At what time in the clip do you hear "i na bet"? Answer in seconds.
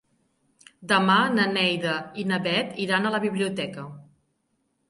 2.23-2.73